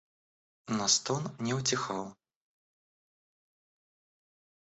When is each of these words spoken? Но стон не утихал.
Но 0.67 0.87
стон 0.87 1.23
не 1.43 1.53
утихал. 1.53 2.17